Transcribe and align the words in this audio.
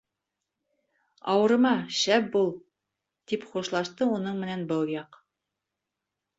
-Ауырыма, 1.33 1.73
шәп 1.99 2.33
бул,- 2.37 2.51
тип 3.33 3.47
хушлашты 3.53 4.11
уның 4.17 4.43
менән 4.43 4.67
был 4.75 4.93
яҡ. 4.99 5.25